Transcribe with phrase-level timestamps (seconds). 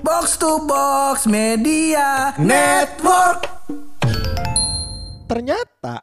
[0.00, 3.44] Box to Box Media Network.
[5.28, 6.00] Ternyata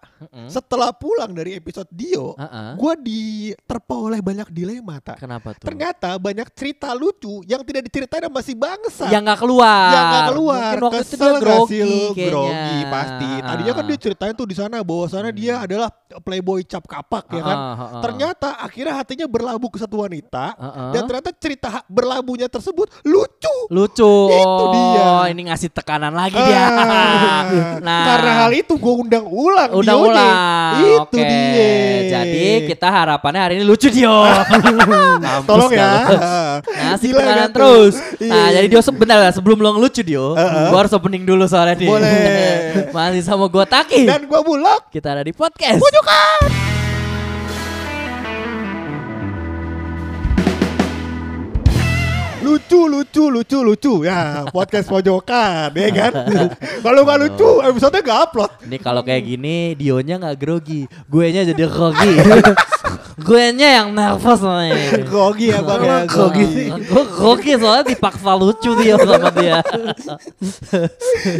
[0.49, 2.73] setelah pulang dari episode Dio, Heeh.
[2.77, 5.21] gue diterpa oleh banyak dilema tak.
[5.21, 5.65] Kenapa tuh?
[5.67, 9.07] Ternyata banyak cerita lucu yang tidak diceritain sama si bangsa.
[9.13, 9.89] yang nggak keluar.
[9.93, 10.73] yang gak keluar.
[10.77, 11.87] Mungkin waktu itu Kesel dia gak grogi lu?
[11.87, 12.25] kayaknya.
[12.27, 13.29] Grogi pasti.
[13.43, 15.89] Tadinya kan dia ceritain tuh di sana bahwasannya dia adalah
[16.21, 17.57] playboy cap kapak ya kan.
[17.57, 18.01] Ah.
[18.03, 20.91] Ternyata akhirnya hatinya berlabuh ke satu wanita ah.
[20.93, 23.55] dan ternyata cerita berlabuhnya tersebut lucu.
[23.71, 24.13] lucu.
[24.31, 25.03] Itu dia.
[25.07, 26.65] Oh, ini ngasih tekanan lagi dia.
[26.67, 27.43] Ah,
[27.85, 30.15] nah, Karena hal itu gue undang ulang udah Dionya.
[30.15, 30.79] ulang.
[30.79, 31.19] Itu Oke.
[31.27, 31.71] dia.
[32.07, 34.23] Jadi kita harapannya hari ini lucu Dio.
[35.49, 35.91] Tolong ya.
[37.01, 37.95] Gila tekanan kan terus.
[38.17, 38.31] Iya.
[38.31, 41.89] Nah, jadi Dio sebentar lah sebelum lo ngelucu Dio, gua harus opening dulu soalnya nih.
[41.89, 42.19] Boleh.
[42.95, 44.07] Masih sama gua Taki.
[44.07, 44.87] Dan gue bulog.
[44.89, 45.79] Kita ada di podcast.
[52.47, 53.93] Lucu, lucu, lucu, lucu.
[54.07, 56.11] Ya, podcast pojokan, ya kan?
[56.85, 58.51] Kalau nggak lucu, episode nggak upload.
[58.63, 62.15] Ini kalau kayak gini Dionya nggak grogi, guenya jadi grogi.
[63.27, 65.03] guenya yang nervous ini.
[65.09, 66.45] Grogi ya bang ya, Grogi.
[66.69, 69.59] Gue grogi soalnya dipaksa lucu dia sama dia.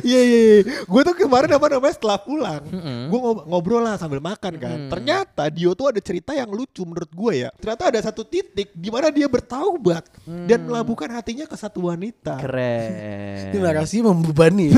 [0.07, 0.59] Iya, iya, iya.
[0.89, 2.63] Gue tuh kemarin apa namanya setelah pulang,
[3.07, 4.77] gue ngobrol lah sambil makan kan.
[4.89, 7.49] Ternyata Dio tuh ada cerita yang lucu menurut gue ya.
[7.61, 10.65] Ternyata ada satu titik di mana dia bertaubat dan
[10.97, 12.41] melabuhkan hatinya ke satu wanita.
[12.41, 13.53] Keren.
[13.53, 14.73] Ini narasi membebani.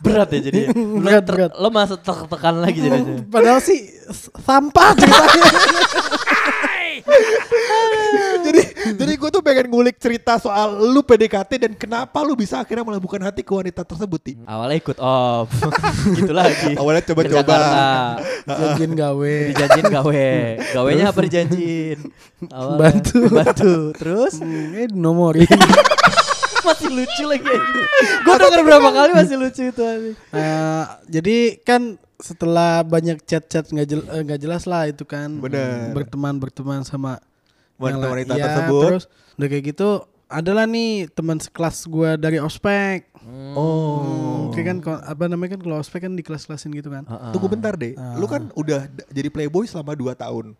[0.00, 0.60] Berat ya jadi.
[1.04, 1.52] Berat, berat.
[1.54, 3.22] lo masuk tertekan lagi jadinya.
[3.34, 3.78] Padahal sih
[4.42, 5.42] sampah ceritanya.
[8.44, 8.62] jadi
[8.94, 13.20] jadi gue tuh pengen ngulik cerita soal lu PDKT dan kenapa lu bisa akhirnya melabuhkan
[13.20, 14.32] hati ke wanita tersebut Ti.
[14.44, 15.48] Awalnya ikut off.
[16.16, 16.72] gitu lagi.
[16.76, 17.56] Awalnya coba-coba.
[18.44, 19.34] Janjiin gawe.
[19.52, 20.28] Dijanjin gawe.
[20.72, 21.98] Gawenya apa dijanjin?
[22.48, 22.78] Awalnya.
[22.80, 23.18] Bantu.
[23.28, 23.74] Bantu.
[23.96, 25.48] Terus Hmm, Eh nomorin.
[26.64, 27.44] Masih lucu lagi.
[28.20, 29.82] Gue denger berapa kali masih lucu itu.
[30.30, 35.92] Eh, jadi kan setelah banyak chat-chat nggak jel- eh, nggak jelas lah itu kan Bener.
[35.92, 37.20] berteman berteman sama
[37.74, 38.82] Wanita- yang la- wanita iya, tersebut.
[38.86, 39.88] terus udah kayak gitu
[40.24, 43.12] adalah nih teman sekelas gua dari ospek
[43.54, 44.46] Oh.
[44.46, 47.96] Oke kan apa namanya kan kalau ospek kan di kelas-kelasin gitu kan Tunggu bentar deh.
[48.14, 50.52] Lu kan udah jadi playboy selama 2 tahun.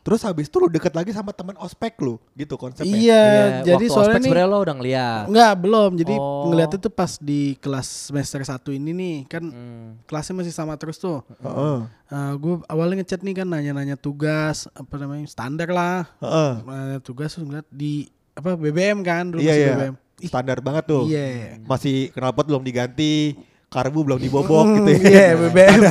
[0.00, 2.88] Terus habis itu lu deket lagi sama teman ospek lu, gitu konsepnya.
[2.88, 3.24] iya
[3.60, 5.24] jadi waktu soalnya ospek nih sebenarnya lo udah ngeliat.
[5.28, 5.90] Enggak, belum.
[6.00, 6.48] Jadi Oh.
[6.48, 10.00] ngeliatnya tuh pas di kelas semester 1 ini nih, kan Hmm.
[10.04, 11.20] kelasnya masih sama terus tuh.
[11.40, 11.78] Heeh.
[12.10, 16.10] gue awalnya ngechat nih kan nanya-nanya tugas apa namanya standar lah.
[16.18, 16.52] Heeh.
[16.66, 19.74] Nanya tugas terus ngeliat di apa BBM kan dulu Iya masih iya.
[19.76, 19.94] BBM.
[20.20, 21.04] Ih, Standar banget tuh.
[21.06, 21.60] Iya.
[21.64, 23.38] Masih knalpot belum diganti,
[23.70, 24.98] karbu belum dibobok gitu ya.
[25.00, 25.80] Iya, BBM.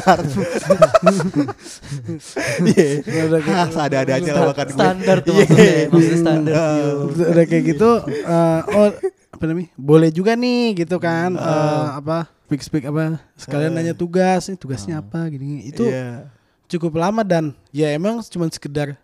[2.62, 2.88] Iya.
[3.26, 4.76] Udah kayak- Ah, Ada-adanya lah makan gue.
[4.76, 5.40] Standar tuh Iya.
[5.42, 5.88] maksudnya.
[5.90, 6.54] Maksudnya standar.
[6.54, 6.76] Ah.
[6.76, 6.90] Yo.
[7.26, 8.88] udah kayak gitu eh, oh
[9.30, 9.70] apa namanya?
[9.74, 11.30] Boleh juga nih gitu kan.
[11.34, 15.64] eh, apa speak speak apa sekalian nanya tugas, nih tugasnya apa gini.
[15.66, 16.28] Itu Iya.
[16.68, 19.00] cukup lama dan ya emang cuma sekedar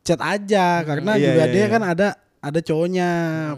[0.00, 1.68] chat aja karena Iya, juga iya, dia iya.
[1.68, 2.08] kan ada
[2.38, 3.08] ada cowoknya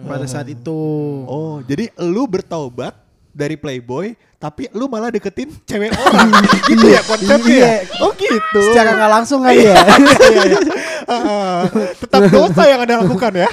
[0.01, 0.79] pada saat itu.
[1.27, 2.95] Oh, jadi lu bertaubat
[3.37, 6.33] dari playboy, tapi lu malah deketin cewek orang.
[6.73, 7.53] gitu ya konsepnya.
[7.53, 7.75] Iya.
[7.85, 8.01] ya?
[8.01, 8.61] Oh gitu.
[8.73, 9.77] Secara nggak langsung kali ya.
[10.27, 10.59] Iya, iya.
[11.07, 13.47] Ah, tetap dosa yang anda lakukan ya.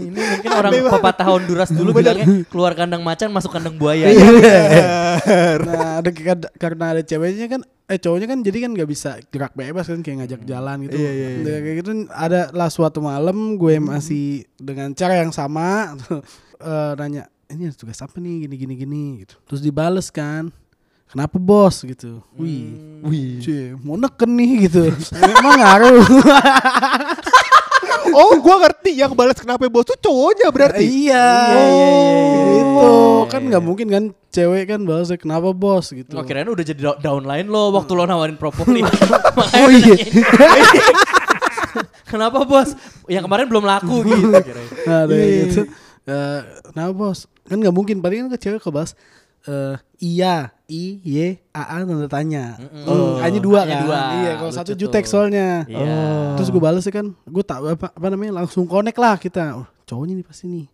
[0.00, 4.08] Ini mungkin orang pepatah Honduras dulu bilangnya keluar kandang macan masuk kandang buaya.
[4.08, 4.56] Iya.
[5.60, 6.10] nah, ada
[6.56, 10.24] karena ada ceweknya kan eh cowoknya kan jadi kan nggak bisa gerak bebas kan kayak
[10.24, 10.96] ngajak jalan gitu.
[10.96, 11.56] Iya, iya, iya.
[11.60, 15.92] Kayak gitu ada lah suatu malam gue masih dengan cara yang sama
[16.72, 19.34] eh, nanya ini ada tugas apa nih gini gini gini gitu.
[19.44, 20.48] Terus dibales kan.
[21.04, 22.24] Kenapa bos gitu?
[22.34, 22.74] Wih,
[23.04, 23.38] Wih.
[23.38, 24.88] Cie, mau neken nih gitu.
[25.20, 26.04] Emang ngaruh.
[28.06, 30.84] Oh, gua ngerti yang balas kenapa bos tuh cowoknya berarti.
[30.84, 31.24] iya.
[32.52, 32.92] Gitu.
[33.26, 36.12] Kan nggak mungkin kan cewek kan balasnya kenapa bos gitu.
[36.12, 38.84] Oh kirain udah jadi do- downline lo waktu lo nawarin propoli.
[39.56, 39.96] Oh iya.
[42.06, 42.76] Kenapa bos?
[43.10, 44.30] Yang kemarin belum laku gitu.
[44.86, 45.60] Nah, ada Iya, gitu.
[46.04, 46.40] Eh,
[46.76, 48.04] nah bos, kan nggak mungkin.
[48.04, 48.92] Paling kan ke cewek kebahas
[49.44, 52.56] eh iya, i, y, a, a tanda tanya.
[52.88, 53.20] Oh.
[53.20, 53.84] hanya dua Hanya kan.
[53.84, 53.98] dua.
[54.16, 55.68] Iya, kalau Lucu satu jutek soalnya.
[55.68, 56.00] Iya.
[56.40, 59.60] Terus gue balas kan, gue tak apa, apa namanya langsung connect lah kita.
[59.60, 60.66] Oh, cowoknya nih pasti nih.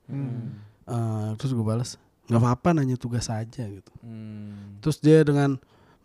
[0.87, 1.99] Eh, terus gue balas,
[2.31, 3.90] nggak apa-apa nanya tugas aja gitu.
[4.06, 4.78] Hmm.
[4.78, 5.58] Terus dia dengan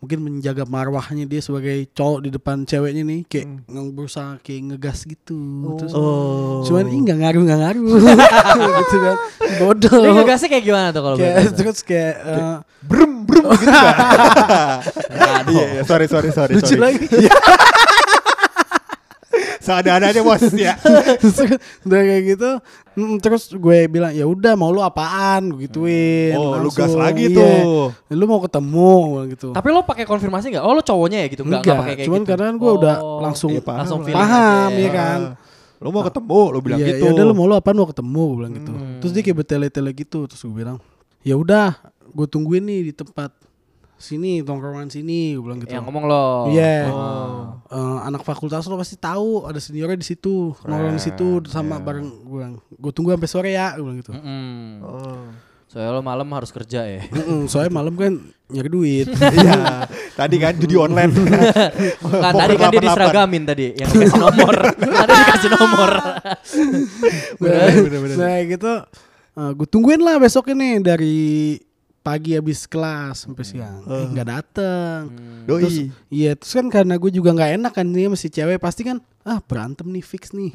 [0.06, 5.02] mungkin menjaga marwahnya dia sebagai cowok di depan ceweknya nih kayak nggak berusaha kayak ngegas
[5.04, 5.42] gitu.
[5.82, 6.62] Terus Oh.
[6.62, 7.90] Cuman ini nggak ngaruh nggak ngaruh
[8.86, 9.18] gitu kan
[9.58, 9.98] bodoh.
[9.98, 13.98] Dia ngegasnya kayak gimana tuh kalau Kayak, terus kayak eh, Brum brum gitu kan.
[15.46, 16.82] Iya, iya, sorry sorry sorry lucu sorry.
[16.82, 17.06] lagi.
[19.66, 20.78] Seada-adanya bos ya.
[21.18, 21.38] Terus
[21.82, 22.50] udah kayak gitu
[22.94, 26.78] mm, terus gue bilang ya udah mau lu apaan gue gituin Oh, lu langsung.
[26.78, 27.36] gas lagi Iya.
[27.36, 27.90] tuh.
[28.12, 28.94] lu mau ketemu
[29.28, 30.62] gitu Tapi lo pakai konfirmasi nggak?
[30.62, 31.42] Oh lo cowoknya ya gitu?
[31.42, 32.30] Nggak, enggak, nggak pakai kayak cuman gitu.
[32.30, 34.80] karena gue udah Oh, langsung Iya, paham langsung paham aja.
[34.80, 35.20] ya kan
[35.76, 37.04] Lu mau ketemu, lu bilang Iya, gitu.
[37.04, 38.72] ya udah lu mau lu apaan mau ketemu gue bilang gitu
[39.02, 40.78] terus dia kayak bertele-tele gitu terus gue bilang
[41.20, 41.74] ya udah
[42.08, 43.34] gue tungguin nih di tempat
[43.96, 46.52] sini tongkrongan sini gue bilang gitu Yang ngomong lo.
[46.52, 46.92] Iya.
[46.92, 47.56] Oh.
[47.72, 52.28] Eh, anak fakultas lo pasti tahu ada seniornya di situ nongkrong di situ sama bareng
[52.28, 54.84] gue bilang gue tunggu sampai sore ya gue bilang gitu Mm-mm.
[54.84, 55.26] Oh.
[55.66, 57.02] Soalnya lo malam harus kerja ya.
[57.16, 58.14] Mm-mm, soalnya malam kan
[58.46, 59.08] nyari duit
[59.40, 59.88] Iya.
[60.16, 61.12] Tadi kan judi online.
[62.24, 62.88] Kan Poker tadi kan dia 88.
[62.88, 64.56] diseragamin tadi yang dikasih nomor.
[64.76, 65.92] Tadi dikasih nomor.
[67.44, 67.68] nah,
[68.16, 68.74] nah gitu
[69.36, 71.60] gue tungguin lah besok ini dari
[72.06, 73.82] pagi habis kelas sampai siang.
[73.90, 75.10] Eh, nggak dateng.
[75.50, 75.62] Doi.
[75.66, 75.78] terus
[76.14, 79.42] iya terus kan karena gue juga nggak enak kan ini masih cewek pasti kan ah
[79.42, 80.54] berantem nih fix nih.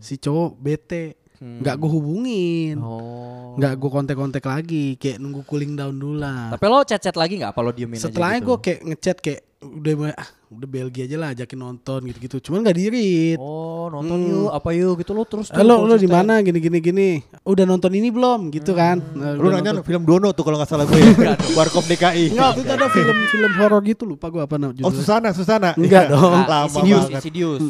[0.00, 3.54] Si cowok bete nggak gue hubungin Oh.
[3.54, 7.50] nggak gue kontak-kontak lagi kayak nunggu cooling down dulu lah Tapi lo chat-chat lagi nggak?
[7.50, 8.64] Apa lo diemin setelahnya aja gue gitu?
[8.64, 12.76] kayak ngechat kayak udah mulai, ah udah Belgia aja lah ajakin nonton gitu-gitu cuman nggak
[12.76, 16.38] dirit Oh nonton yuk apa yuk gitu lo terus tuh Eh, lo lo di mana
[16.38, 17.08] gini gini gini
[17.42, 19.84] udah nonton ini belum gitu kan Nah, Lu udah nanya nonton.
[19.84, 21.34] film Dono tuh kalau nggak salah gue ya.
[21.58, 22.30] Warkop DKI.
[22.30, 24.90] Enggak, waktu itu ada film film horor gitu lupa gue apa namanya Oh.
[24.90, 25.74] Susana, Susana.
[25.74, 26.14] Enggak Iya.
[26.14, 26.32] dong.
[26.40, 27.18] Lama Insidious, banget.
[27.18, 27.62] Insidious.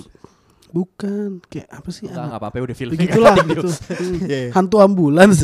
[0.68, 2.04] Bukan, kayak apa sih?
[2.04, 2.92] Enggak, enggak apa-apa udah film.
[2.92, 3.68] Begitulah gitu.
[3.68, 4.16] Hmm.
[4.22, 4.40] Iya.
[4.52, 5.38] Hantu ambulans.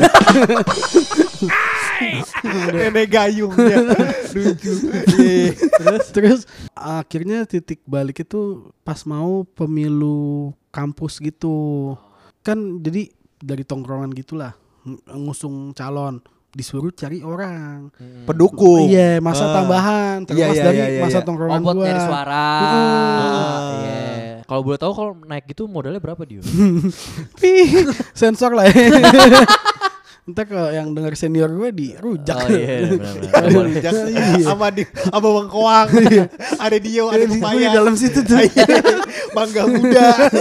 [2.70, 3.78] Nenek gayung ya.
[4.34, 4.72] Lucu.
[5.54, 6.40] Terus terus
[6.72, 8.40] akhirnya titik balik itu
[8.82, 11.94] pas mau pemilu kampus gitu.
[12.40, 16.20] Kan jadi dari tongkrongan gitulah ng- ngusung calon
[16.50, 17.90] disuruh cari orang.
[18.24, 18.86] Pendukung.
[18.86, 19.54] Iya, masa Ah.
[19.56, 21.26] tambahan terlepas Iya, iya, dari iya, iya, masa iya.
[21.26, 21.84] tongkrongan Oh, buat gua.
[21.84, 22.46] nyari suara.
[22.54, 23.58] Ah.
[23.74, 24.13] Iya.
[24.44, 26.44] Kalau boleh tahu kalau naik gitu modalnya berapa dia?
[28.18, 28.74] Sensor lah ya.
[30.24, 32.32] Entar kalau yang dengar senior gue dirujak.
[32.32, 32.96] Oh iya.
[33.28, 33.92] Ada rujak
[34.40, 35.88] sama di sama bengkoang.
[36.56, 38.40] Ada Dio, ada Gue di dalam situ tuh.
[39.36, 40.32] Mangga muda.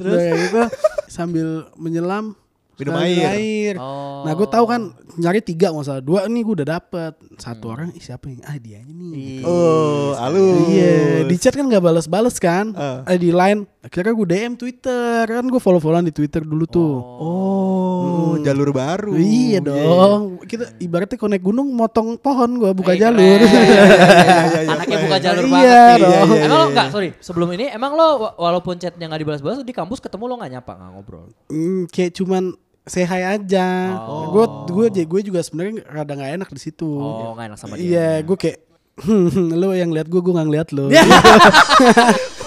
[0.00, 0.60] Terus kayak gitu
[1.04, 2.32] sambil menyelam
[2.78, 3.74] Minum sambil air.
[3.76, 4.22] Oh.
[4.22, 4.80] Nah gue tahu kan
[5.14, 8.56] nyari tiga nggak salah dua nih gue udah dapet satu orang ih siapa nih ah
[8.56, 9.42] dia nih.
[9.42, 9.44] gitu.
[9.44, 10.62] Oh, halus.
[10.68, 13.02] Iya di chat kan nggak balas-balas kan Ah.
[13.04, 16.94] eh di line akhirnya gue DM Twitter kan gue follow-followan di Twitter dulu tuh.
[17.20, 19.14] Oh, jalur baru.
[19.14, 23.38] Iya dong kita ibaratnya konek gunung motong pohon gue buka Eh, jalur.
[23.38, 23.48] keren.
[23.48, 25.04] iya, iya, iya, Anaknya keren.
[25.04, 26.08] buka jalur Iya banget dong.
[26.08, 26.70] Iya, iya, emang lo iya.
[26.70, 30.34] enggak, sorry, sebelum ini emang lo wa- walaupun chatnya nggak dibalas-balas di kampus ketemu lo
[30.36, 31.26] nggak nyapa nggak ngobrol.
[31.48, 32.54] Hmm, kayak cuman
[32.88, 33.94] say hi aja.
[34.00, 34.32] Oh.
[34.32, 34.44] Gue
[34.88, 36.88] gue gue juga sebenarnya rada nggak enak di situ.
[36.88, 37.84] Oh nggak enak sama dia.
[37.84, 38.58] Iya, gue kayak
[39.60, 40.90] lu yang lihat gue, gue nggak ngeliat lu.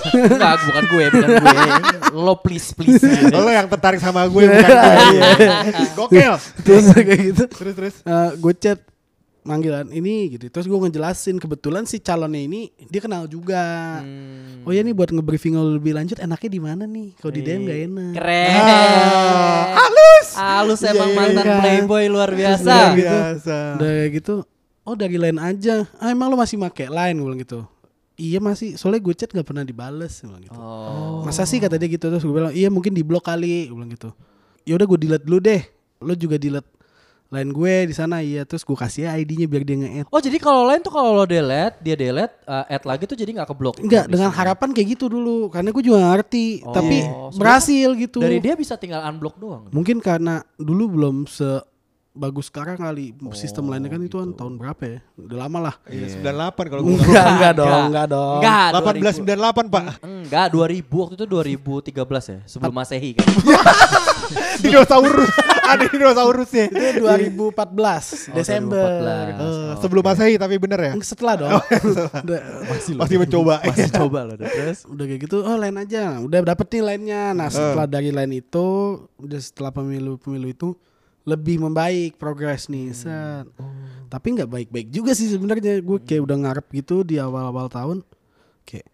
[0.01, 1.57] Enggak, bukan gue, bukan gue.
[2.11, 2.99] Lo please please.
[3.29, 5.21] Lo yang tertarik sama gue bukan gue.
[5.95, 6.33] Gokil.
[6.65, 7.95] terus kayak gitu, Terus terus.
[8.01, 8.79] eh, gue chat
[9.41, 10.45] manggilan ini gitu.
[10.47, 13.97] Terus gue ngejelasin kebetulan si calonnya ini dia kenal juga.
[13.99, 14.61] Hmm.
[14.61, 17.17] Oh ya nih buat nge-briefing lebih lanjut enaknya di mana nih?
[17.17, 18.11] Kalau di DM gak enak.
[18.13, 18.49] Keren.
[19.73, 20.27] halus.
[20.38, 21.57] Halus Iya, emang iya, mantan iya.
[21.57, 22.75] playboy luar Luar biasa.
[22.93, 23.57] biasa.
[23.77, 24.35] Udah kayak gitu.
[24.81, 25.85] Oh dari line aja.
[25.97, 27.59] Ah emang lo masih make line gue bilang gitu.
[28.15, 28.77] Iya masih.
[28.77, 30.57] Soalnya gue chat gak pernah dibales gue bilang gitu.
[30.57, 31.25] Oh.
[31.25, 33.89] Masa sih kata dia gitu terus gue bilang iya mungkin di blok kali gue bilang
[33.89, 34.13] gitu.
[34.69, 35.61] Ya udah gue delete dulu deh.
[35.97, 36.69] Lo juga delete
[37.31, 40.07] line gue di sana iya terus gue kasih ya ID-nya biar dia nge-add.
[40.11, 43.31] Oh jadi kalau lain tuh kalau lo delete, dia delete, uh, add lagi tuh jadi
[43.31, 43.80] nggak keblok.
[43.80, 46.76] Enggak dengan harapan kayak gitu dulu karena gue juga ngerti Oh.
[46.76, 47.07] tapi
[47.40, 48.19] berhasil gitu.
[48.19, 49.64] Dari dia bisa tinggal unblock doang.
[49.71, 51.64] Mungkin karena dulu belum se
[52.13, 54.99] bagus sekarang kali Oh, sistem lainnya kan itu kan tahun berapa ya?
[55.15, 55.75] Udah lama lah.
[55.85, 57.87] Iya, 98 kalau gue Enggak, enggak dong, Enggak.
[57.87, 58.37] enggak dong.
[58.37, 59.83] Enggak, 1898, Pak.
[59.97, 60.21] 2000.
[60.21, 63.25] Enggak, 2000 waktu itu 2013 ya, sebelum Masehi kan.
[64.61, 65.31] Dinosaurus.
[65.61, 66.65] Ada dinosaurusnya.
[66.68, 68.87] Itu 2014 Oh, Desember.
[68.91, 69.39] 2014.
[69.39, 70.94] Eh, sebelum Masehi tapi bener ya?
[71.01, 71.51] Setelah dong.
[72.23, 73.56] Udah- Masih Pasti mencoba.
[73.63, 74.83] Masih coba lo terus.
[74.91, 78.65] udah kayak gitu oh lain aja udah dapet nih lainnya nah setelah dari lain itu
[79.15, 80.75] udah setelah pemilu pemilu itu
[81.23, 83.45] lebih membaik progres nih set
[84.07, 88.01] tapi nggak baik-baik juga sih sebenarnya gue kayak udah ngarep gitu di awal-awal tahun
[88.61, 88.87] kayak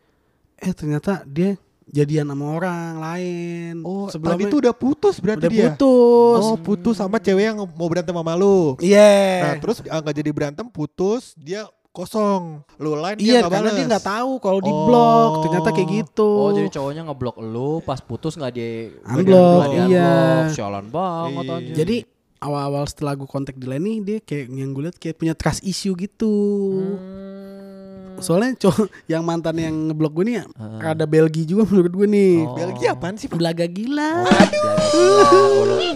[0.58, 1.56] eh ternyata dia
[1.88, 5.64] jadian sama orang lain Oh, sebelumnya tadi itu udah putus berarti udah dia.
[5.72, 8.76] putus Oh, putus sama cewek yang mau berantem sama lu.
[8.78, 12.60] iya Nah, terus ah, nggak jadi berantem, putus, dia kosong.
[12.76, 14.84] Lu lain iya dia nggak karena dia nggak tahu kalau di Oh.
[14.84, 18.68] blok ternyata kayak gitu Oh jadi cowoknya ngeblok lu pas putus nggak di
[19.02, 20.12] Unblock, iya.
[20.52, 21.56] Sialan banget Iya.
[21.56, 21.74] anjir.
[21.74, 21.98] Jadi
[22.40, 25.94] awal-awal setelah gue kontak di nih dia kayak yang gue liat kayak punya trust issue
[25.94, 26.34] gitu.
[26.78, 28.16] Hmm.
[28.18, 30.44] soalnya cowok yang mantan yang ngeblok gue nih ya,
[30.82, 32.34] rada Belgi juga menurut gue nih.
[32.42, 32.56] Oh.
[32.56, 33.30] Belgia apaan sih?
[33.30, 33.38] Pak?
[33.38, 34.26] Belaga gila.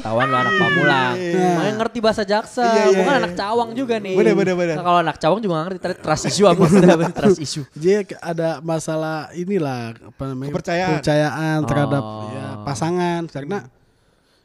[0.01, 1.13] Tawan lu anak pamulang.
[1.17, 1.49] Iya.
[1.55, 2.61] Makanya ngerti bahasa jaksa.
[2.63, 3.21] Iya, iya, Bukan iya.
[3.21, 4.13] anak cawang juga nih.
[4.13, 4.75] Bener, bener, bener.
[4.77, 5.79] Nah, kalau anak cawang juga nggak ngerti.
[5.81, 6.61] Tadi trust issue apa
[7.17, 7.65] trust issue.
[7.73, 10.89] Dia ke- ada masalah inilah apa namanya Kepercayaan.
[10.95, 12.29] kepercayaan terhadap Oh.
[12.29, 13.57] ya, pasangan karena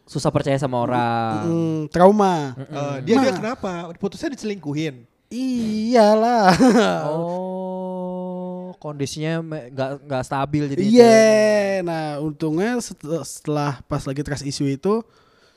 [0.07, 1.43] Susah percaya sama orang.
[1.45, 2.55] mm, trauma.
[2.57, 3.91] Eh, dia dia kenapa?
[3.97, 5.03] Putusnya diselingkuhin.
[5.29, 6.55] Iyalah.
[7.11, 10.83] Oh, kondisinya nggak nggak stabil jadi.
[10.83, 11.19] Iya.
[11.83, 15.03] Nah, untungnya set- setelah pas lagi trust issue itu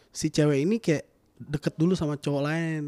[0.10, 1.06] si cewek ini kayak
[1.40, 2.82] deket dulu sama cowok lain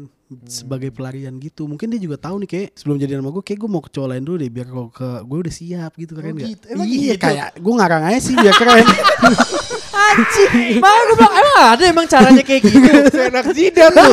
[0.44, 1.64] sebagai pelarian gitu.
[1.64, 4.08] Mungkin dia juga tahu nih kayak sebelum jadian sama gue kayak gue mau ke cowok
[4.10, 6.48] lain dulu deh biar kalau ke gue udah siap gitu keren nggak?
[6.50, 6.64] gitu.
[6.68, 7.22] Emang Iya gitu?
[7.22, 8.86] kayak gue ngarang aja sih biar keren.
[9.92, 10.80] Anjing.
[10.80, 13.18] Makanya gue bilang emang ada emang caranya kayak gitu.
[13.28, 14.04] Enak jidan lu.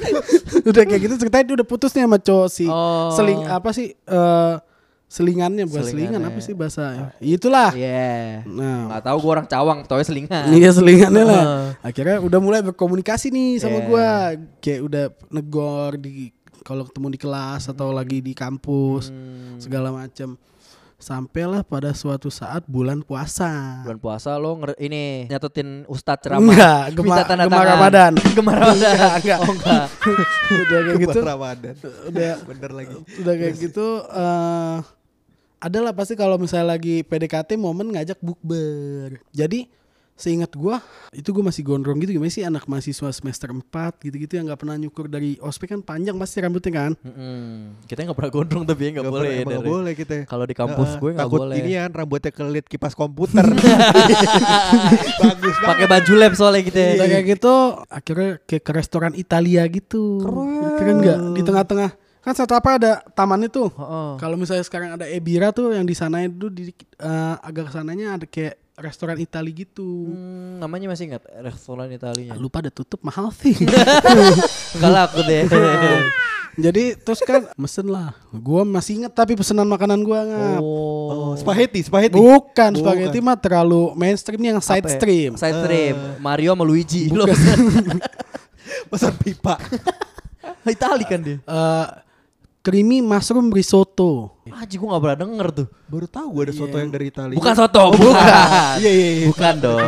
[0.70, 3.12] udah kayak gitu ceritanya dia udah putus nih sama cowok si Oh.
[3.12, 4.54] seling apa sih eh
[5.06, 7.74] selingannya bukan selingan apa sih bahasa itulah.
[7.74, 8.46] Iya.
[8.46, 10.44] Nah, Nggak tahu gue orang cawang, taunya selingan.
[10.50, 11.42] Iya selingannya lah.
[11.42, 11.66] Heeh.
[11.90, 13.86] Akhirnya udah mulai berkomunikasi nih sama Yeah.
[13.86, 14.08] gua.
[14.58, 19.58] Kayak udah negor di kalau ketemu di kelas atau lagi di kampus Hmm.
[19.58, 20.38] segala macam.
[21.00, 23.80] Sampailah pada suatu saat bulan puasa.
[23.82, 26.44] Bulan puasa lo nger ini nyatetin ustadz ceramah.
[26.44, 27.72] Enggak, gema- minta tanda gemar tangan.
[27.72, 28.12] Ramadan.
[28.36, 28.92] Gemar Ramadan.
[28.92, 29.38] Enggak, enggak.
[29.40, 29.86] Oh enggak.
[30.60, 31.18] udah kayak gitu.
[31.24, 31.74] Ramadan.
[32.04, 32.94] Udah Bener lagi.
[33.16, 34.76] udah kayak gitu eh
[35.60, 39.24] adalah pasti kalau misalnya lagi PDKT momen ngajak bukber.
[39.32, 39.68] Jadi
[40.20, 40.78] seingat gua
[41.10, 43.64] itu gua masih gondrong gitu gimana sih anak mahasiswa semester 4
[43.98, 46.92] gitu-gitu yang nggak pernah nyukur dari ospek kan panjang pasti rambutnya kan.
[46.94, 47.80] Mm-mm.
[47.84, 49.32] Kita nggak pernah gondrong tapi ya nggak boleh.
[49.40, 50.14] pernah- dari- boleh kita.
[50.24, 51.56] Kalau di kampus gue nggak boleh.
[51.56, 53.42] ini kan rambutnya kelit kipas komputer.
[55.20, 56.90] Bagus Pakai baju lab soalnya gitu ya.
[56.94, 57.54] Udah kayak gitu
[57.88, 60.20] akhirnya kayak ke restoran Italia gitu.
[60.76, 61.18] Keren nggak?
[61.32, 63.64] Di tengah-tengah kan satu apa ada taman itu.
[63.66, 64.10] Heeh.
[64.16, 68.26] Kalau misalnya sekarang ada Ebira tuh yang di sana itu di eh, agak sananya ada
[68.26, 70.10] kayak restoran Italia gitu.
[70.10, 72.34] Hmm, namanya masih ingat restoran Italinya.
[72.34, 73.54] Lupa ada tutup mahal sih.
[74.76, 75.44] Enggak laku deh.
[76.60, 78.12] Jadi terus kan mesen lah.
[78.34, 80.58] Gua masih inget tapi pesanan makanan gua nggak.
[80.60, 81.32] Oh, oh.
[81.38, 82.18] spaghetti, spaghetti.
[82.18, 84.98] Bukan spaghetti mah terlalu mainstream yang side Apa ya?
[84.98, 85.30] stream.
[85.38, 85.94] Side stream.
[86.18, 87.08] Mario sama Luigi.
[87.08, 87.24] Lo
[88.90, 89.56] Pesan pipa.
[90.66, 91.38] Itali kan dia.
[91.38, 91.86] Eh,
[92.60, 94.36] creamy mushroom risotto.
[94.46, 95.66] Aji gue gak pernah denger tuh.
[95.86, 97.32] Baru tahu gue ada soto yang dari Italia.
[97.32, 98.76] Bukan soto, bukan.
[98.78, 99.26] Iya iya iya.
[99.30, 99.80] Bukan dong.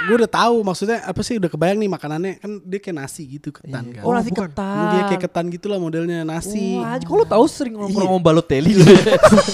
[0.00, 3.52] Gue udah tahu maksudnya apa sih udah kebayang nih makanannya kan dia kayak nasi gitu
[3.52, 4.02] ketan kan.
[4.02, 4.50] Oh nasi bukan.
[4.50, 4.86] ketan.
[4.90, 6.80] Dia kayak ketan gitu lah modelnya nasi.
[6.80, 8.02] Wah, Aji kok lo tahu sering ngomong Iya.
[8.08, 8.84] ngomong Balotelli lo.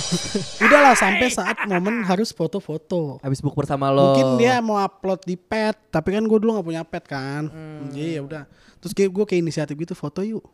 [0.64, 3.18] Udahlah sampai saat momen harus foto-foto.
[3.20, 4.14] Habis book bersama lo.
[4.14, 7.50] Mungkin dia mau upload di pet, tapi kan gue dulu nggak punya pet kan.
[7.92, 8.42] Jadi ya udah.
[8.80, 10.46] Terus gue kayak inisiatif gitu foto yuk.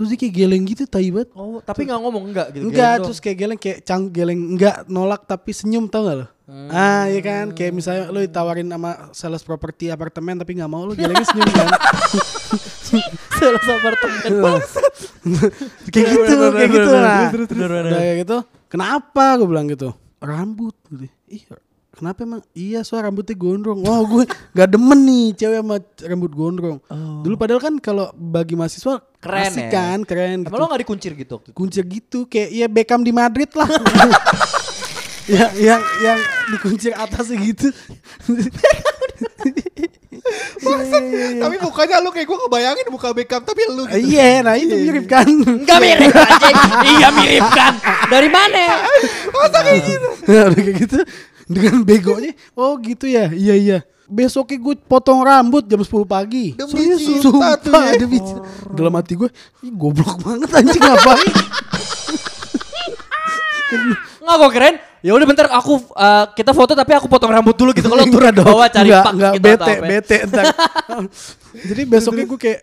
[0.00, 1.28] Terus dia kayak geleng gitu tai banget.
[1.36, 2.72] Oh, tapi nggak ngomong enggak gitu.
[2.72, 6.26] Enggak, Geleng terus kayak geleng kayak cang geleng enggak nolak tapi senyum tau gak lo?
[6.72, 10.96] Ah iya kan, kayak misalnya lo ditawarin sama sales properti apartemen tapi nggak mau lo
[10.96, 11.68] gelengnya senyum kan?
[13.36, 14.30] Sales apartemen.
[15.92, 17.28] kayak gitu, kayak gitu lah.
[17.28, 18.36] Udah kayak gitu,
[18.72, 19.92] kenapa gue bilang gitu?
[20.16, 21.12] Rambut gitu.
[21.28, 22.40] Iya, kenapa emang?
[22.54, 23.82] Iya soal rambutnya gondrong.
[23.84, 26.78] Wah gue gak demen nih cewek sama rambut gondrong.
[27.22, 29.28] Dulu padahal kan kalau bagi mahasiswa Oh.
[29.28, 29.72] Keren asik ya?
[29.76, 30.48] kan, keren.
[30.48, 30.64] Emang gitu.
[30.64, 31.56] lo gak dikuncir gitu waktu itu?
[31.60, 33.68] kuncir gitu kayak ya Beckham di Madrid lah.
[35.36, 36.18] ya, yang yang
[36.56, 37.68] dikuncir atasnya gitu.
[41.40, 44.08] Tapi mukanya lu kayak gue kebayangin muka Beckham tapi lu gitu.
[44.14, 45.26] Iya, nah itu mirip kan.
[45.26, 46.56] Enggak mirip anjing.
[46.96, 47.72] Iya mirip kan.
[48.08, 48.64] Dari mana?
[49.32, 50.08] Masa kayak gitu?
[50.28, 50.98] Nah, kayak gitu
[51.54, 52.32] dengan begonya.
[52.54, 53.26] Oh gitu ya.
[53.34, 53.78] Iya iya.
[54.10, 56.54] Besoknya gue potong rambut jam 10 pagi.
[56.54, 57.22] Demi Serius, cinta
[57.58, 57.98] tuh sumpah, ya.
[57.98, 58.42] demi cinta.
[58.74, 59.30] Dalam hati gue,
[59.62, 61.30] ih goblok banget anjing ngapain?
[64.18, 64.74] Enggak gue keren.
[65.00, 67.86] Ya udah bentar aku eh, kita foto tapi aku potong rambut dulu gitu.
[67.86, 69.86] Kalau turun bawah cari enggak, pak enggak, gitu bete, apa.
[69.86, 70.44] bete entar.
[71.54, 72.60] Jadi besoknya gue kayak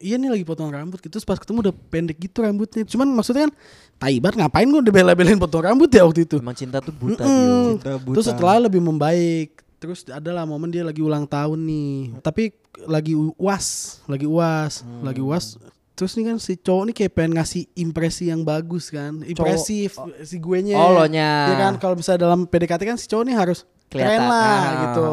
[0.00, 3.46] Iya nih lagi potong rambut gitu Terus pas ketemu udah pendek gitu rambutnya Cuman maksudnya
[3.46, 3.52] kan
[3.96, 7.20] Tai banget ngapain gue udah bela-belain potong rambut ya waktu itu Emang cinta tuh buta
[7.20, 7.34] Mm-mm.
[7.34, 7.58] Dio.
[7.74, 8.14] Cinta buta.
[8.14, 13.66] Terus setelah lebih membaik Terus adalah momen dia lagi ulang tahun nih Tapi lagi uas
[14.04, 15.58] Lagi uas Lagi uas
[15.92, 20.38] Terus nih kan si cowok nih kayak pengen ngasih impresi yang bagus kan Impresif si
[20.38, 21.50] gue nya Oh, lo nya.
[21.50, 24.74] Ya kan kalau misalnya dalam PDKT kan si cowok nih harus Keren lah Ah.
[24.84, 25.06] gitu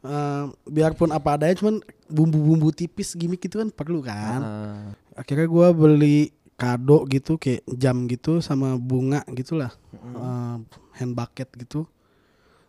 [0.00, 1.76] Eh, Biarpun apa adanya cuman
[2.06, 4.40] bumbu-bumbu tipis gimmick itu kan perlu kan.
[4.40, 4.84] Ah.
[5.12, 9.68] Akhirnya gua beli kado gitu kayak jam gitu sama bunga gitulah.
[9.92, 10.56] Eh,
[10.96, 11.84] hand bucket gitu.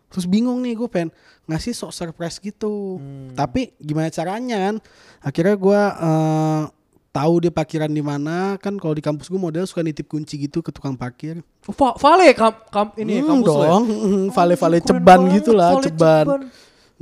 [0.08, 1.08] Terus bingung nih gue pengen
[1.46, 3.00] ngasih sok surprise gitu.
[3.00, 3.32] Hmm.
[3.32, 4.74] tapi gimana caranya kan?
[5.18, 6.62] Akhirnya gua eh,
[7.08, 8.60] tahu dia parkiran di mana.
[8.60, 11.40] Kan kalau di kampus gue model suka nitip kunci gitu ke tukang parkir.
[11.64, 13.60] Va- Vale kam, kam- ini Hmm, kampus ya?
[13.66, 13.84] dong.
[14.36, 16.26] Vale-vale Keren ceban banget, gitu lah Vale ceban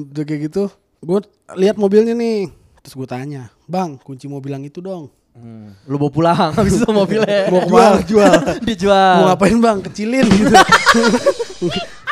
[0.09, 1.19] udah kayak gitu gue
[1.57, 2.52] lihat mobilnya nih.
[2.80, 5.09] Terus gue tanya bang kunci mobil yang itu dong.
[5.33, 5.73] Hmm.
[5.88, 6.50] Lu bawa pulang.
[6.57, 7.49] Habis itu mobilnya.
[7.49, 8.00] mau ke mana?
[8.11, 8.35] jual.
[8.69, 9.14] Dijual.
[9.25, 9.78] mau ngapain bang?
[9.85, 10.54] Kecilin gitu.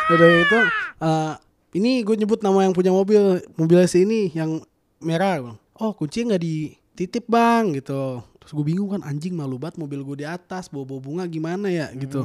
[0.09, 0.59] Udah itu
[1.05, 1.35] eh,
[1.77, 4.65] ini gue nyebut nama yang punya mobil mobilnya si ini yang
[4.99, 8.25] merah Gua, oh kuncinya nggak dititip bang gitu.
[8.41, 11.69] Terus gue bingung kan anjing malu banget mobil gue di atas bawa bawa bunga gimana
[11.69, 12.25] ya gitu.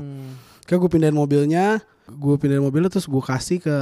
[0.63, 3.75] Kayak gue pindahin mobilnya gue pindahin mobilnya terus gue kasih ke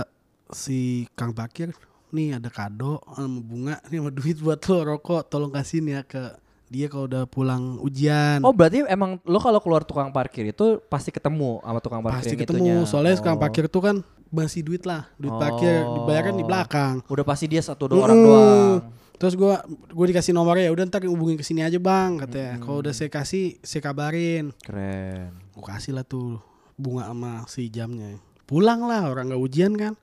[0.52, 0.80] si
[1.12, 1.72] kang parkir
[2.10, 6.36] nih ada kado sama bunga nih sama duit buat lo rokok tolong kasihin ya ke
[6.68, 11.12] dia kalau udah pulang ujian Oh berarti emang lo kalau keluar tukang parkir itu pasti
[11.12, 12.88] ketemu sama tukang parkir pasti ketemu itunya.
[12.88, 13.42] soalnya tukang Oh.
[13.42, 13.96] parkir tuh kan
[14.28, 16.00] masih duit lah duit parkir Oh.
[16.00, 18.28] dibayarkan di belakang Udah pasti dia satu dua orang Mm-mm.
[18.28, 18.76] doang.
[19.16, 22.80] terus gua gua dikasih nomornya ya udah ntar hubungin ke sini aja bang katanya kalau
[22.80, 25.32] udah saya kasih saya kabarin Keren.
[25.52, 26.40] gua kasih lah tuh
[26.74, 29.94] bunga sama si jamnya pulang lah orang nggak ujian kan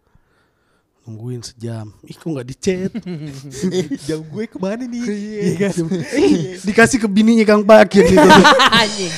[1.08, 2.92] nungguin sejam ih kok nggak dicet
[3.72, 5.00] eh, jam gue ke mana nih?
[5.00, 5.88] Iya kan?
[6.14, 8.20] Ih, dikasih ke bininya kang parkir gitu
[8.76, 9.12] Anjing.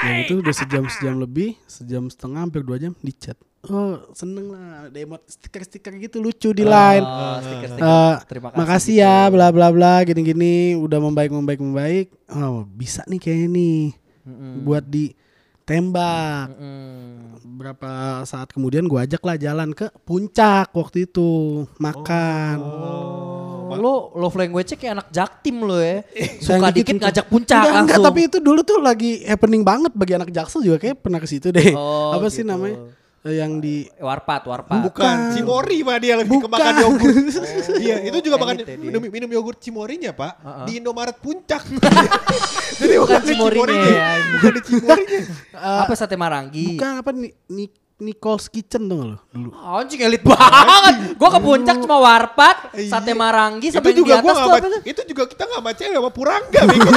[0.00, 4.86] ya itu udah sejam sejam lebih sejam setengah hampir dua jam dicat oh seneng lah
[4.86, 7.84] ada emot stiker stiker gitu lucu di line Oh, stiker-stiker.
[7.84, 8.56] Eh, Terima kasih.
[8.56, 9.04] makasih gitu.
[9.04, 13.78] ya bla bla bla gini gini udah membaik membaik membaik oh bisa nih kayaknya nih
[14.62, 14.86] buat
[15.70, 17.46] ditembak Mm.
[17.52, 17.90] berapa
[18.24, 21.30] saat kemudian gua ajak lah jalan ke puncak waktu itu
[21.76, 22.58] makan
[23.70, 26.02] Oh, lo love language-nya kayak anak jaktim lo ya.
[26.42, 27.06] Suka dikit tuh.
[27.06, 28.06] ngajak puncak enggak, enggak, langsung.
[28.10, 31.48] tapi itu dulu tuh lagi happening banget bagi anak jaksel juga kayak pernah ke situ
[31.48, 32.50] deh Oh, apa sih gitu.
[32.50, 34.80] namanya Eh, yang di warpat, warpat.
[34.88, 36.56] Bukan, Cimori mah dia lebih ke Bukan.
[36.56, 37.16] makan yogurt.
[37.84, 40.32] Iya, itu juga makan minum, minum yogurt Cimorinya, Pak.
[40.40, 40.64] Uh-uh.
[40.64, 41.60] Di Indomaret Puncak.
[41.70, 41.92] Bukan
[42.80, 43.92] Jadi bukan di Cimorinya Cimorinya.
[43.92, 44.10] ya.
[44.32, 45.20] Bukan di Cimorinya.
[45.84, 46.80] Apa sate marangi?
[46.80, 47.64] bukan apa nih ni,
[48.00, 51.20] Nicole's Kitchen tuh lo dulu Anjing elit banget.
[51.20, 52.88] Gua ke puncak cuma warpat, Iya.
[52.88, 54.80] sate marangi itu sampai juga di gua atas tuh?
[54.88, 56.92] itu juga kita nggak sama cewek sama purangga bego.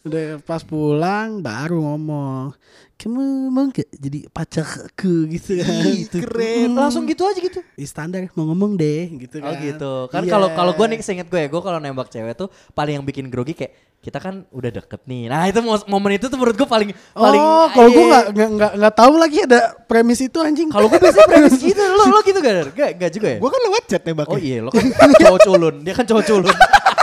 [0.00, 2.56] Udah pas pulang baru ngomong
[3.00, 6.76] kamu mau gak jadi pacarku gitu kan Ih, keren.
[6.76, 7.64] Langsung gitu aja gitu.
[7.88, 9.92] Standar mau ngomong deh gitu Oh kan gitu.
[10.12, 13.04] Kan kalau kalau gue nih seinget gue ya, gue kalau nembak cewek tuh paling yang
[13.08, 13.72] bikin grogi kayak
[14.04, 15.32] kita kan udah deket nih.
[15.32, 17.40] Nah itu momen itu tuh menurut gue paling paling.
[17.40, 18.12] oh kalau gue iya.
[18.12, 21.80] nggak nggak nggak nggak tahu lagi ada premis itu anjing Kalau gue biasanya premis gitu,
[21.80, 22.76] lo lo gitu gak?
[22.76, 23.38] Gak, gak juga ya?
[23.40, 24.36] Gua kan lewat chat nembaknya.
[24.36, 26.52] Oh iya, lo kan cowok culun, dia kan cowok culun.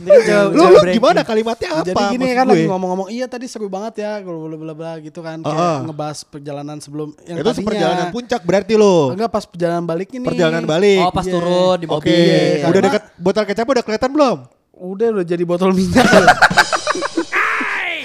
[0.00, 0.16] Lu,
[0.66, 1.84] lu gimana kalimatnya apa?
[1.84, 2.52] jadi gini kan gue?
[2.54, 5.78] lagi ngomong-ngomong iya tadi seru banget ya kalau bla bla bla gitu kan kayak Heeh.
[5.84, 9.12] ngebahas perjalanan sebelum yang Itu tadinya perjalanan puncak berarti lo.
[9.12, 10.98] enggak pas perjalanan baliknya nih Perjalanan balik.
[11.00, 11.32] Oh pas Iya.
[11.32, 12.16] turun di Oke, mobil.
[12.16, 12.32] Iya,
[12.62, 14.38] udah karena- dekat botol kecap udah kelihatan belum?
[14.72, 16.08] udah udah jadi botol minyak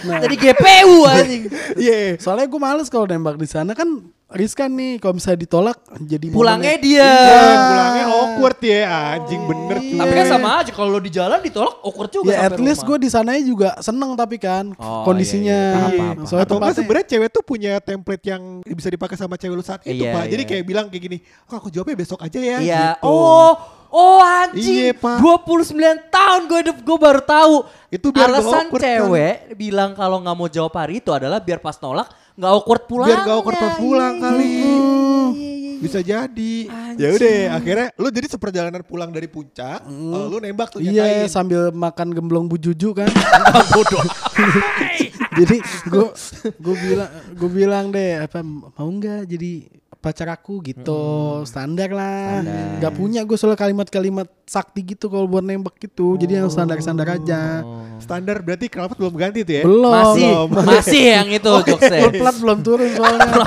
[0.05, 1.43] nah, Jadi GPU anjing.
[1.75, 2.19] Iya.
[2.19, 3.87] soalnya gue males kalau nembak di sana kan
[4.25, 7.05] riskan nih kalau misalnya ditolak jadi Pulangnya momennya- dia.
[7.05, 8.79] Iya, pulangnya awkward ya,
[9.13, 9.99] anjing bener cuy.
[10.01, 12.97] Tapi kan sama aja kalau lo di jalan ditolak awkward juga Ya at least gue
[12.97, 15.45] di sananya juga seneng tapi kan Oh, kondisinya.
[15.53, 15.77] iya, iya.
[15.77, 16.25] Paham, paham.
[16.25, 20.03] Soalnya Atau sebenarnya cewek tuh punya template yang bisa dipakai sama cewek lu saat itu,
[20.03, 20.23] Iya, Pak.
[20.25, 20.49] Jadi iya.
[20.49, 22.85] kayak bilang kayak gini, "Oh, aku jawabnya besok aja ya." Iya.
[22.97, 23.05] gitu.
[23.05, 23.53] Oh,
[23.87, 24.89] oh anjing.
[24.89, 25.21] Iya, Pak.
[25.21, 25.77] 29
[26.09, 27.55] tahun gue hidup gue baru tahu.
[27.87, 28.81] Itu biar alasan kan?
[28.81, 33.07] cewek bilang kalau nggak mau jawab hari itu adalah biar pas nolak nggak awkward pulang.
[33.07, 34.45] Biar gak awkward pas pulang kali.
[34.45, 34.75] iya,
[35.77, 36.53] Bisa jadi.
[36.95, 41.27] Ya udah, akhirnya lu jadi seperjalanan pulang dari puncak, eh, lu nembak tuh Iya nyatain.
[41.27, 43.07] sambil makan gemblong bu Juju kan.
[45.35, 46.07] jadi gue
[46.55, 49.67] gue bilang gue bilang deh apa mau nggak jadi
[50.05, 51.01] pacar aku gitu
[51.43, 52.45] standar lah
[52.77, 57.65] nggak punya gue soal kalimat-kalimat sakti gitu kalau buat nembak gitu jadi yang standar-standar aja
[57.95, 59.63] Standar berarti kenapa belum ganti tuh ya?
[59.63, 60.47] belum Masih, Belum.
[60.69, 61.47] masih yang itu.
[61.79, 63.33] Full plat belum turun soalnya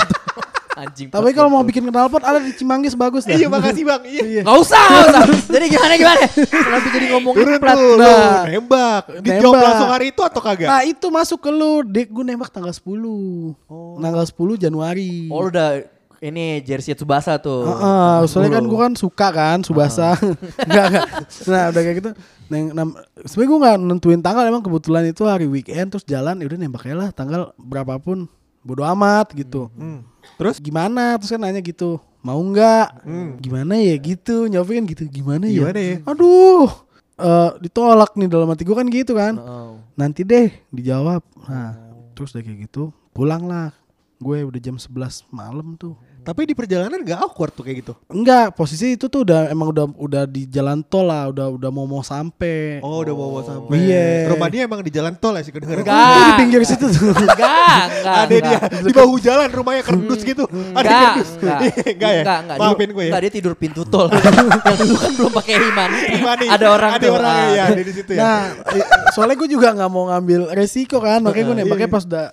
[0.78, 1.10] Anjing.
[1.10, 3.98] tapi kalau mau bikin knalpot ada di Cimanggis bagus dah Iya, makasih Bang.
[4.04, 4.40] Iya.
[4.40, 4.78] Nggak usah,
[5.10, 5.50] nggak usah.
[5.50, 6.20] Jadi gimana gimana?
[6.30, 7.74] Kenapa jadi ngomongin Turun plat?
[7.76, 8.42] lu Nah.
[8.46, 9.02] nembak.
[9.18, 9.66] Dijawab Nembak.
[9.66, 10.68] langsung hari itu atau kagak?
[10.70, 13.58] Nah itu masuk ke lu Dek gue nembak tanggal 10
[13.98, 15.82] Tanggal 10 Januari Oh udah
[16.18, 17.62] ini jersey Tsubasa tuh.
[17.62, 20.18] Heeh, soalnya kan gue kan suka kan Subasa
[20.66, 21.06] Enggak enggak
[21.46, 22.10] Nah udah kayak gitu
[22.48, 22.88] Neng, nam,
[23.28, 26.96] sebenernya gue gak nentuin tanggal Emang kebetulan itu hari weekend Terus jalan yaudah nembak aja
[26.96, 28.26] lah Tanggal berapapun
[28.66, 29.70] Bodo amat gitu.
[30.36, 30.58] Terus?
[30.58, 31.14] Gimana?
[31.16, 33.06] Terus kan nanya gitu Mau nggak?
[33.38, 35.70] Gimana ya gitu Nyopin kan gitu Gimana ya?
[35.70, 35.96] Gimana ya?
[36.02, 36.66] Aduh
[37.14, 39.34] eh, Ditolak nih dalam hati gue kan gitu kan.
[39.38, 39.78] Oh.
[39.98, 41.22] nanti deh dijawab.
[41.46, 41.74] Nah
[42.14, 43.70] terus udah kayak gitu pulang lah.
[44.18, 47.92] Gue udah jam 11 malam tuh Tapi di perjalanan gak awkward tuh kayak gitu.
[48.06, 51.84] Enggak, posisi itu tuh udah emang udah udah di jalan tol lah, udah udah mau
[51.84, 52.78] mau sampai.
[52.80, 53.74] Oh, udah mau sampai.
[53.74, 54.28] Iya.
[54.28, 55.82] Rumah dia emang di jalan tol ya sih kedengeran.
[55.82, 56.12] Enggak.
[56.20, 57.10] Di pinggir situ tuh.
[57.10, 58.16] Enggak, enggak.
[58.24, 60.44] Ada dia di bahu jalan rumahnya kerdus gitu.
[60.44, 61.30] Ada Enggak, kerdus.
[61.34, 61.60] enggak.
[61.88, 62.22] Enggak ya?
[62.22, 62.56] Enggak, enggak.
[62.58, 63.08] Maafin Dia- gue ya.
[63.08, 64.06] Enggak, dia tidur pintu tol.
[64.12, 65.90] Yang dulu kan belum pakai iman.
[66.12, 66.46] Imani.
[66.48, 68.20] Ada orang ada orang ya, ada di situ ya.
[68.20, 68.40] Nah,
[69.10, 71.94] soalnya gue juga nggak mau ngambil resiko kan, makanya gue nembaknya Iya.
[71.94, 72.26] pas udah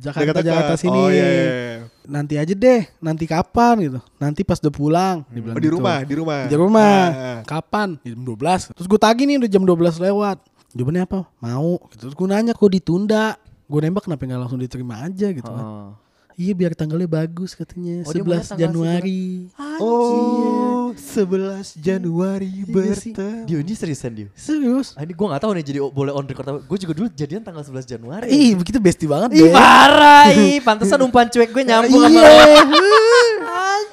[0.00, 0.48] Jakarta Dekat-dekat.
[0.48, 0.96] Jakarta sini.
[0.96, 1.76] Oh iya, iya, iya.
[2.10, 3.98] Nanti aja deh, nanti kapan gitu.
[4.18, 5.16] Nanti pas udah pulang.
[5.30, 5.76] dia bilang Oh, di gitu.
[5.78, 6.40] rumah, di rumah.
[6.50, 6.98] Di rumah.
[7.14, 7.40] Ah.
[7.46, 8.02] Kapan?
[8.02, 8.74] Jam 12.
[8.74, 10.38] Terus gue tagih nih udah jam 12 lewat.
[10.74, 11.18] Jawabannya apa?
[11.38, 11.78] Mau.
[11.94, 12.02] Gitu.
[12.02, 13.38] Terus gue nanya kok ditunda.
[13.70, 15.94] Gue nembak kenapa nggak langsung diterima aja gitu kan.
[16.40, 18.00] Iya biar tanggalnya bagus katanya.
[18.00, 19.22] Oh, dia maunya 11 tanggal Januari.
[19.76, 23.44] Oh, 11 Januari Iya bertemu.
[23.44, 24.28] Dia ini seriusan dia.
[24.32, 24.96] Serius?
[24.96, 26.60] Ah, ini gue gak tahu nih jadi boleh on record apa.
[26.64, 28.32] Gue juga dulu jadian tanggal 11 Januari.
[28.32, 32.24] Ih, begitu bestie banget Ih parah ih Pantesan umpan cuek gue nyambung sama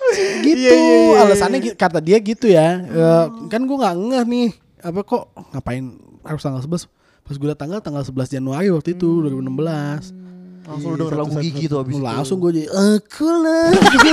[0.08, 0.40] Iya.
[0.40, 0.56] gitu.
[0.56, 2.80] Iya, iya, iya, Alasannya kata dia gitu ya.
[2.80, 4.48] Eh, kan gue nggak ngeh nih.
[4.80, 5.84] Apa kok ngapain
[6.24, 6.88] harus tanggal 11?
[7.28, 10.27] Pas gue liat tanggal tanggal 11 Januari waktu itu 2016.
[10.68, 13.72] Langsung lu denger lagu gigi tuh abis itu Langsung gue jadi aku lah.
[13.72, 14.12] aku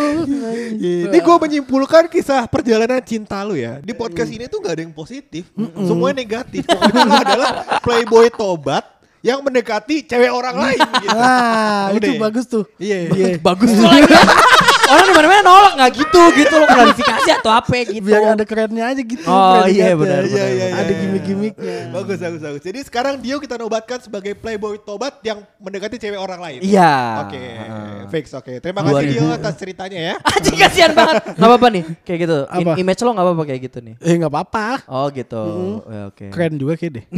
[0.77, 3.81] Ini gue menyimpulkan kisah perjalanan cinta lu ya.
[3.81, 5.48] Di podcast ini tuh gak ada yang positif.
[5.88, 6.68] Semuanya negatif.
[6.68, 8.85] Pokoknya lu adalah playboy tobat
[9.25, 11.16] yang mendekati cewek orang lain gitu.
[11.16, 12.20] Udah itu ya?
[12.20, 12.64] bagus tuh.
[12.77, 12.98] Iya.
[13.09, 13.29] Iya.
[13.40, 13.88] Bagus tuh
[14.93, 18.05] Orang di mana-mana nolak nggak gitu gitu lo klarifikasi atau apa gitu.
[18.05, 19.25] Biar ada kerennya aja gitu.
[19.25, 19.95] Oh, iya, predikatnya.
[19.97, 21.01] benar, Iya, iya, iya, Ada iya.
[21.01, 21.77] gimmick-gimmicknya.
[21.91, 22.63] Bagus, bagus, bagus.
[22.63, 26.61] Jadi sekarang Dio kita nobatkan sebagai playboy tobat yang mendekati cewek orang lain.
[26.61, 26.93] Iya.
[27.25, 27.97] Oke, Heeh.
[28.09, 28.53] fix oke.
[28.59, 29.09] Terima Dua kasih.
[29.09, 30.15] Dio atas ceritanya ya.
[30.37, 31.15] Anjing kasihan banget.
[31.33, 32.39] Gak apa-apa nih kayak gitu.
[32.45, 32.73] I- Apa?
[32.77, 33.95] image lo gak apa-apa kayak gitu nih.
[33.99, 34.67] Eh nggak apa-apa.
[34.87, 35.45] Oh gitu.
[35.89, 36.27] Ya, Oke.
[36.29, 37.05] Keren juga kayak deh.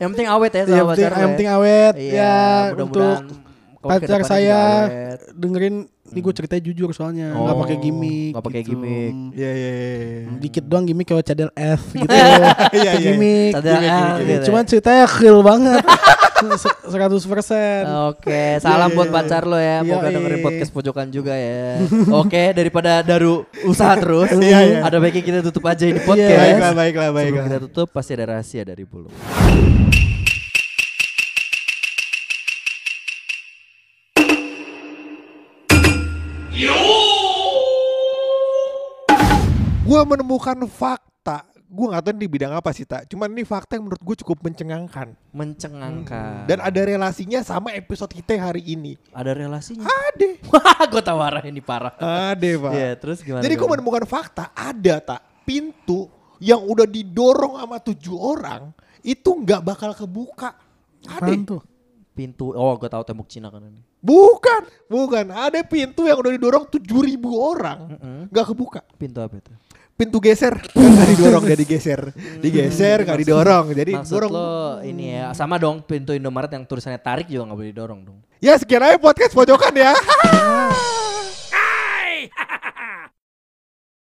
[0.00, 2.32] Yang penting awet ya sama yang penting, pacar lo yang penting awet Iya, ya
[2.72, 3.51] untuk mudah-mudahan
[3.82, 4.58] pacar saya
[5.32, 8.70] dengerin ini gue ceritanya jujur soalnya nggak Oh, pakai gimmick nggak pakai gitu.
[8.74, 9.12] gimmick.
[9.32, 9.94] Iya, iya, iya.
[10.36, 12.92] dikit doang gimmick kayak cadel F gitu Iya, Pakai iya.
[12.96, 14.44] gimmick Cadel Gimmick, F gimmick, gitu ya.
[14.44, 15.82] cuman ceritanya real banget
[16.42, 17.22] Se- 100%
[18.10, 19.78] Oke, salam Iya, buat iya, pacar lo ya.
[19.80, 20.10] Moga Yoi.
[20.12, 21.78] dengerin podcast pojokan juga ya.
[22.10, 24.78] Oke, daripada Daru usaha terus, Iya, iya.
[24.82, 26.02] ada baiknya kita tutup aja ini Iya.
[26.02, 26.34] podcast.
[26.34, 27.44] Baiklah, baiklah, Sebelum baiklah.
[27.46, 29.06] kita tutup pasti ada rahasia dari Bulu.
[39.92, 41.44] Gue menemukan fakta.
[41.68, 43.12] Gue gak tahu di bidang apa sih, tak.
[43.12, 45.12] Cuman ini fakta yang menurut gue cukup mencengangkan.
[45.36, 46.48] Mencengangkan.
[46.48, 48.96] Dan ada relasinya sama episode kita hari ini.
[49.12, 49.84] ada relasinya.
[49.84, 50.40] Ada.
[50.48, 51.92] Wah, gue tahu arah ini parah.
[52.00, 52.72] Ada, Pak.
[52.72, 53.44] Iya, terus gimana?
[53.44, 54.48] Jadi gue menemukan fakta.
[54.56, 55.20] Ada, tak.
[55.44, 56.08] Pintu
[56.40, 58.72] yang udah didorong sama tujuh orang.
[59.04, 60.56] Itu nggak bakal kebuka.
[61.04, 61.36] Ada.
[61.36, 61.60] Tuh
[62.12, 62.52] pintu.
[62.52, 63.80] Oh, gue tahu tembok Cina kan ini.
[64.00, 65.32] Bukan, bukan.
[65.32, 67.78] Ada pintu yang udah didorong 7000 orang.
[68.28, 68.80] nggak kebuka.
[68.96, 69.52] Pintu apa itu?
[69.92, 70.56] Pintu geser.
[70.74, 72.00] Nggak didorong, gak digeser.
[72.42, 73.66] Digeser, nggak didorong.
[73.76, 74.30] Jadi Maksud dorong.
[74.32, 74.50] lo
[74.82, 78.18] ini ya sama dong pintu Indomaret yang tulisannya tarik juga nggak boleh didorong dong.
[78.42, 79.92] Ya sekian aja podcast pojokan ya.